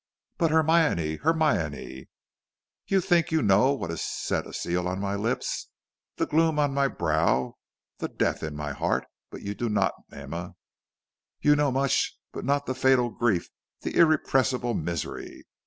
[0.39, 2.07] "But Hermione, Hermione"
[2.87, 5.69] "You think you know what has set a seal on my lips,
[6.15, 7.57] the gloom on my brow,
[7.99, 10.53] the death in my heart; but you do not, Emma.
[11.41, 13.47] You know much, but not the fatal grief,
[13.81, 15.45] the irrepressible misery.